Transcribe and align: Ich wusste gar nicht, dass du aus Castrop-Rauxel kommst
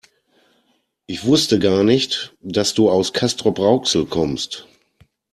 Ich 1.05 1.25
wusste 1.25 1.59
gar 1.59 1.83
nicht, 1.83 2.35
dass 2.41 2.73
du 2.73 2.89
aus 2.89 3.13
Castrop-Rauxel 3.13 4.07
kommst 4.07 4.67